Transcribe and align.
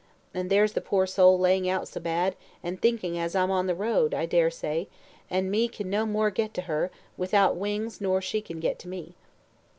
And 0.33 0.49
there's 0.49 0.73
the 0.73 0.81
poor 0.81 1.05
soul 1.05 1.37
laying 1.37 1.69
so 1.85 1.99
bad, 1.99 2.35
and 2.63 2.81
thinking 2.81 3.19
as 3.19 3.35
I'm 3.35 3.51
on 3.51 3.67
the 3.67 3.75
road, 3.75 4.15
I 4.15 4.25
dare 4.25 4.49
say, 4.49 4.87
and 5.29 5.51
me 5.51 5.67
can 5.67 5.91
no 5.91 6.07
more 6.07 6.31
get 6.31 6.55
to 6.55 6.61
her 6.63 6.89
without 7.17 7.55
wings 7.55 8.01
nor 8.01 8.19
she 8.19 8.41
can 8.41 8.55
to 8.57 8.61
get 8.61 8.83
me." 8.83 9.13